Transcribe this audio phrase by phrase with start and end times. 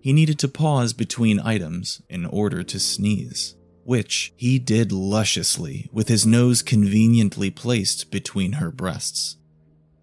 [0.00, 6.06] He needed to pause between items in order to sneeze, which he did lusciously with
[6.06, 9.38] his nose conveniently placed between her breasts.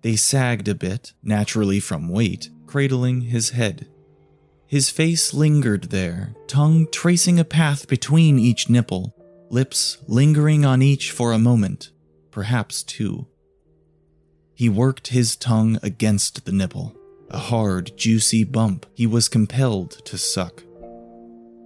[0.03, 3.87] They sagged a bit, naturally from weight, cradling his head.
[4.67, 9.15] His face lingered there, tongue tracing a path between each nipple,
[9.49, 11.91] lips lingering on each for a moment,
[12.31, 13.27] perhaps two.
[14.53, 16.95] He worked his tongue against the nipple,
[17.29, 20.63] a hard, juicy bump he was compelled to suck.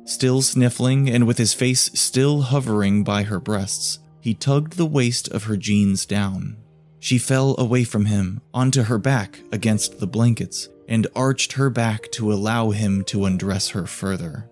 [0.05, 5.27] Still sniffling and with his face still hovering by her breasts, he tugged the waist
[5.29, 6.57] of her jeans down,
[6.99, 12.11] she fell away from him, onto her back against the blankets, and arched her back
[12.11, 14.49] to allow him to undress her further.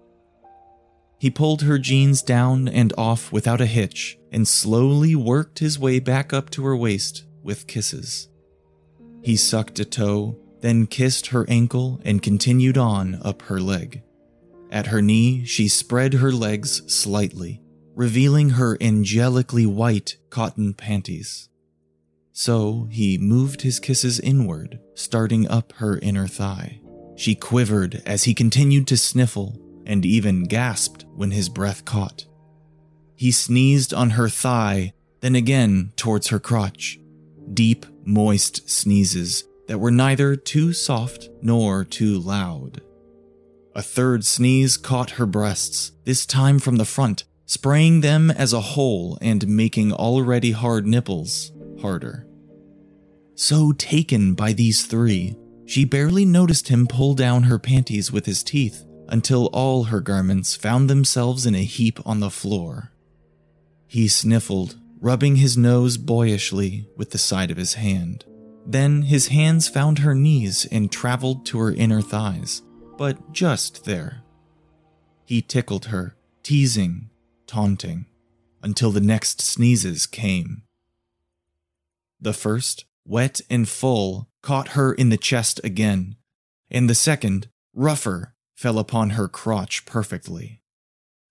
[1.18, 6.00] He pulled her jeans down and off without a hitch and slowly worked his way
[6.00, 8.28] back up to her waist with kisses.
[9.22, 14.04] He sucked a toe, then kissed her ankle and continued on up her leg.
[14.72, 17.62] At her knee, she spread her legs slightly,
[17.96, 21.50] revealing her angelically white cotton panties.
[22.38, 26.82] So he moved his kisses inward, starting up her inner thigh.
[27.16, 32.26] She quivered as he continued to sniffle and even gasped when his breath caught.
[33.16, 34.92] He sneezed on her thigh,
[35.22, 37.00] then again towards her crotch.
[37.54, 42.82] Deep, moist sneezes that were neither too soft nor too loud.
[43.76, 48.60] A third sneeze caught her breasts, this time from the front, spraying them as a
[48.60, 52.25] whole and making already hard nipples harder.
[53.36, 55.36] So taken by these three,
[55.66, 60.56] she barely noticed him pull down her panties with his teeth until all her garments
[60.56, 62.92] found themselves in a heap on the floor.
[63.88, 68.26] He sniffled, rubbing his nose boyishly with the side of his hand.
[68.66, 72.64] Then his hands found her knees and traveled to her inner thighs,
[72.98, 74.24] but just there.
[75.26, 77.10] He tickled her, teasing,
[77.46, 78.06] taunting,
[78.64, 80.64] until the next sneezes came.
[82.20, 86.16] The first, wet and full, caught her in the chest again,
[86.70, 90.62] and the second, rougher, fell upon her crotch perfectly.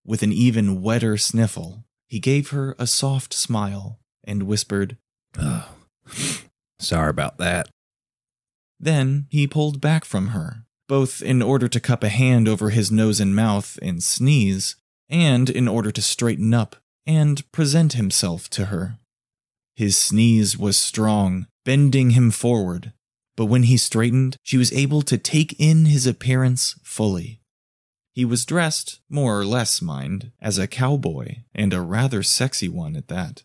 [0.05, 4.99] With an even wetter sniffle, he gave her a soft smile and whispered,
[5.39, 5.69] Oh,
[6.79, 7.69] sorry about that.
[8.79, 12.93] Then he pulled back from her, both in order to cup a hand over his
[12.93, 14.77] nose and mouth and sneeze,
[15.09, 18.99] and in order to straighten up and present himself to her.
[19.75, 22.93] His sneeze was strong, bending him forward,
[23.37, 27.41] but when he straightened, she was able to take in his appearance fully.
[28.13, 32.95] He was dressed, more or less, mind, as a cowboy, and a rather sexy one
[32.95, 33.43] at that.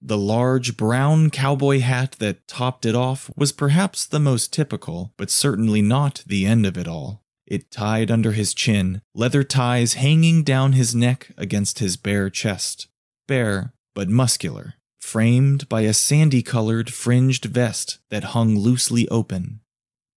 [0.00, 5.30] The large brown cowboy hat that topped it off was perhaps the most typical, but
[5.30, 7.22] certainly not the end of it all.
[7.46, 12.86] It tied under his chin, leather ties hanging down his neck against his bare chest.
[13.26, 19.60] Bare, but muscular, framed by a sandy colored fringed vest that hung loosely open.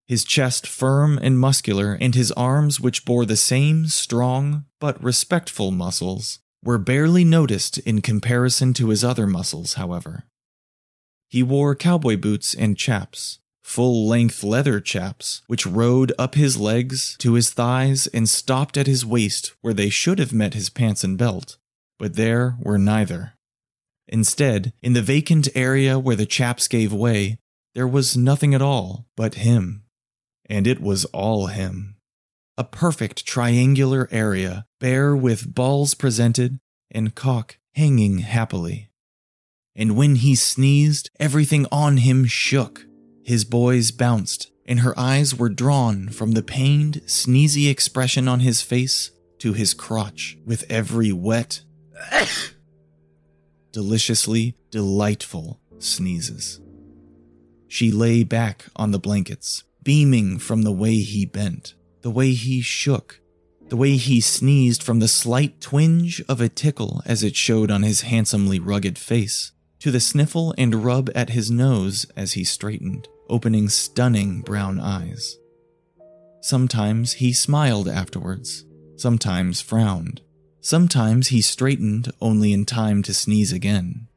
[0.08, 5.72] His chest firm and muscular, and his arms, which bore the same strong but respectful
[5.72, 10.25] muscles, were barely noticed in comparison to his other muscles, however.
[11.30, 17.16] He wore cowboy boots and chaps, full length leather chaps, which rode up his legs
[17.19, 21.06] to his thighs and stopped at his waist where they should have met his pants
[21.06, 21.57] and belt,
[21.98, 23.33] but there were neither.
[24.07, 27.38] Instead, in the vacant area where the chaps gave way,
[27.74, 29.83] there was nothing at all but him.
[30.50, 31.95] And it was all him.
[32.57, 36.59] A perfect triangular area, bare with balls presented
[36.92, 38.89] and cock hanging happily.
[39.75, 42.86] And when he sneezed, everything on him shook.
[43.24, 48.62] His boys bounced, and her eyes were drawn from the pained, sneezy expression on his
[48.62, 51.62] face to his crotch with every wet
[53.71, 56.59] deliciously delightful sneezes.
[57.68, 62.62] She lay back on the blankets, beaming from the way he bent, the way he
[62.62, 63.21] shook,
[63.69, 67.83] the way he sneezed from the slight twinge of a tickle as it showed on
[67.83, 73.07] his handsomely rugged face, to the sniffle and rub at his nose as he straightened,
[73.29, 75.38] opening stunning brown eyes.
[76.41, 78.65] Sometimes he smiled afterwards,
[78.97, 80.21] sometimes frowned.
[80.62, 84.08] Sometimes he straightened only in time to sneeze again.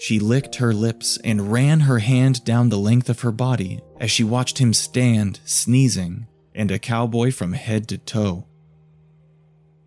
[0.00, 4.10] She licked her lips and ran her hand down the length of her body as
[4.10, 8.46] she watched him stand, sneezing, and a cowboy from head to toe.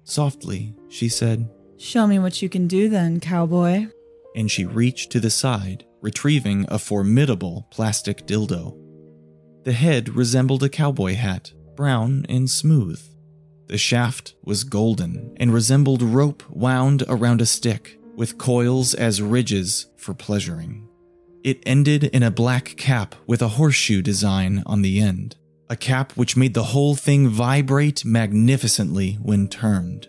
[0.04, 3.88] Softly, she said, Show me what you can do then, cowboy.
[4.36, 8.78] And she reached to the side, retrieving a formidable plastic dildo.
[9.64, 13.02] The head resembled a cowboy hat, brown and smooth.
[13.68, 19.88] The shaft was golden and resembled rope wound around a stick, with coils as ridges
[19.98, 20.88] for pleasuring.
[21.44, 25.36] It ended in a black cap with a horseshoe design on the end,
[25.70, 30.08] a cap which made the whole thing vibrate magnificently when turned.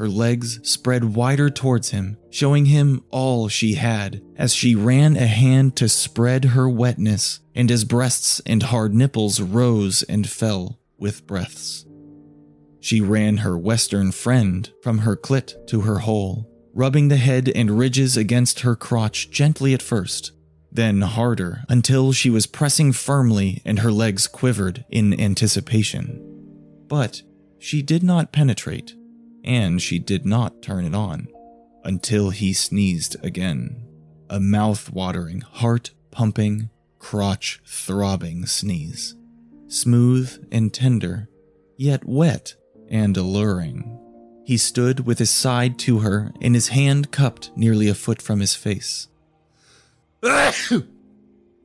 [0.00, 5.26] Her legs spread wider towards him, showing him all she had as she ran a
[5.26, 11.26] hand to spread her wetness, and his breasts and hard nipples rose and fell with
[11.26, 11.84] breaths.
[12.80, 17.78] She ran her western friend from her clit to her hole, rubbing the head and
[17.78, 20.32] ridges against her crotch gently at first,
[20.72, 26.24] then harder until she was pressing firmly and her legs quivered in anticipation.
[26.88, 27.20] But
[27.58, 28.94] she did not penetrate
[29.44, 31.28] and she did not turn it on
[31.84, 33.86] until he sneezed again.
[34.28, 39.16] A mouth watering, heart pumping, crotch throbbing sneeze.
[39.68, 41.28] Smooth and tender,
[41.76, 42.54] yet wet
[42.88, 43.98] and alluring.
[44.44, 48.40] He stood with his side to her and his hand cupped nearly a foot from
[48.40, 49.08] his face.
[50.20, 50.86] the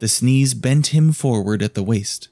[0.07, 2.29] sneeze bent him forward at the waist.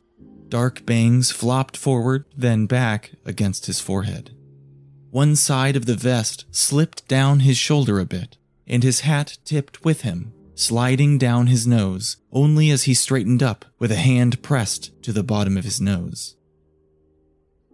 [0.48, 4.36] Dark bangs flopped forward, then back against his forehead.
[5.14, 9.86] One side of the vest slipped down his shoulder a bit, and his hat tipped
[9.86, 14.92] with him, sliding down his nose only as he straightened up with a hand pressed
[15.04, 16.36] to the bottom of his nose.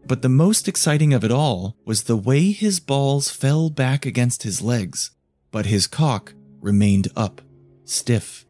[0.05, 4.43] But the most exciting of it all was the way his balls fell back against
[4.43, 5.11] his legs,
[5.49, 7.41] but his cock remained up,
[7.85, 8.45] stiff,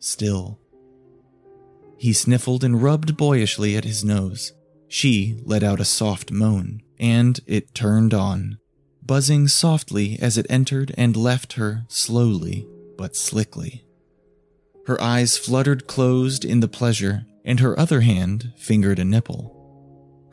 [0.00, 0.58] still.
[1.96, 4.52] He sniffled and rubbed boyishly at his nose.
[4.88, 8.58] She let out a soft moan and it turned on,
[9.04, 12.64] buzzing softly as it entered and left her slowly
[12.96, 13.84] but slickly.
[14.86, 19.58] Her eyes fluttered closed in the pleasure, and her other hand fingered a nipple.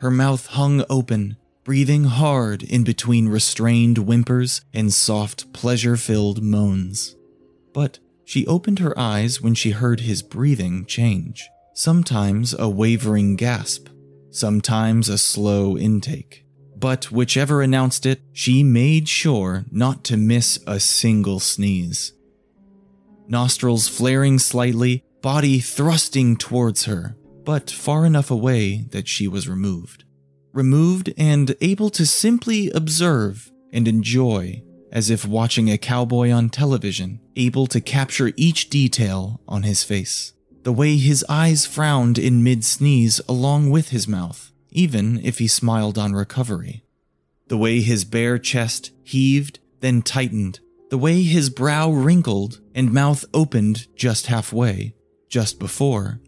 [0.00, 7.16] Her mouth hung open, breathing hard in between restrained whimpers and soft, pleasure filled moans.
[7.74, 13.88] But she opened her eyes when she heard his breathing change, sometimes a wavering gasp,
[14.30, 16.44] sometimes a slow intake
[16.80, 22.14] but whichever announced it, she made sure not to miss a single sneeze.
[23.28, 30.04] Nostrils flaring slightly, body thrusting towards her, but far enough away that she was removed.
[30.52, 37.20] Removed and able to simply observe and enjoy, as if watching a cowboy on television,
[37.36, 40.32] able to capture each detail on his face.
[40.62, 45.46] The way his eyes frowned in mid sneeze along with his mouth even if he
[45.46, 46.82] smiled on recovery.
[47.48, 50.60] The way his bare chest heaved, then tightened,
[50.90, 54.94] the way his brow wrinkled and mouth opened just halfway,
[55.28, 56.20] just before,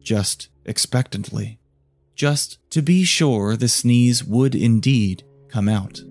[0.00, 1.58] just expectantly,
[2.14, 6.02] just to be sure the sneeze would indeed come out.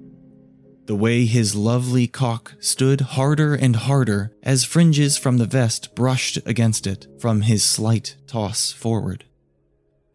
[0.86, 6.40] The way his lovely cock stood harder and harder as fringes from the vest brushed
[6.48, 9.26] against it from his slight toss forward.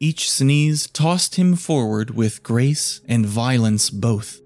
[0.00, 4.40] Each sneeze tossed him forward with grace and violence both.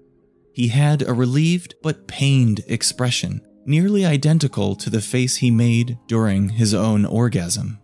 [0.53, 6.49] He had a relieved but pained expression, nearly identical to the face he made during
[6.49, 7.79] his own orgasm.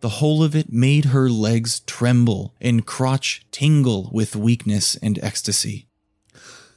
[0.00, 5.88] The whole of it made her legs tremble and crotch tingle with weakness and ecstasy.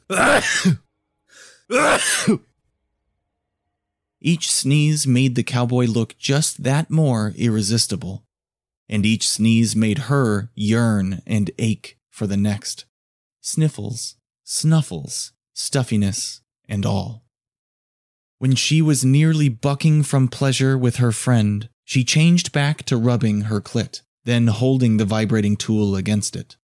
[4.22, 8.24] Each sneeze made the cowboy look just that more irresistible
[8.90, 12.86] and each sneeze made her yearn and ache for the next.
[13.42, 17.24] Sniffles, snuffles, stuffiness, and all.
[18.40, 23.42] When she was nearly bucking from pleasure with her friend, she changed back to rubbing
[23.42, 26.56] her clit, then holding the vibrating tool against it.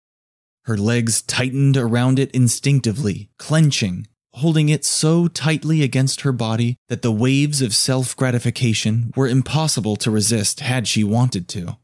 [0.65, 7.03] Her legs tightened around it instinctively, clenching, holding it so tightly against her body that
[7.03, 11.77] the waves of self gratification were impossible to resist had she wanted to.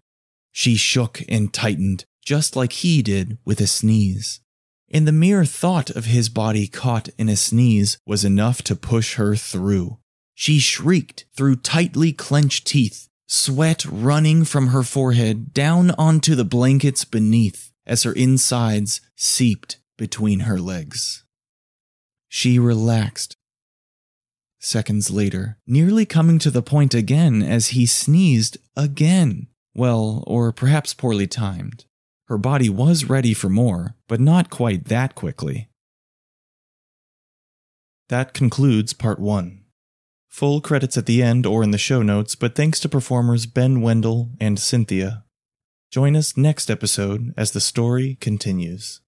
[0.52, 4.40] She shook and tightened, just like he did with a sneeze.
[4.92, 9.14] And the mere thought of his body caught in a sneeze was enough to push
[9.14, 9.98] her through.
[10.34, 17.04] She shrieked through tightly clenched teeth, sweat running from her forehead down onto the blankets
[17.04, 21.24] beneath as her insides seeped between her legs.
[22.28, 23.36] She relaxed.
[24.58, 29.48] Seconds later, nearly coming to the point again as he sneezed again.
[29.80, 31.86] Well, or perhaps poorly timed.
[32.28, 35.70] Her body was ready for more, but not quite that quickly.
[38.10, 39.64] That concludes part one.
[40.28, 43.80] Full credits at the end or in the show notes, but thanks to performers Ben
[43.80, 45.24] Wendell and Cynthia.
[45.90, 49.00] Join us next episode as the story continues.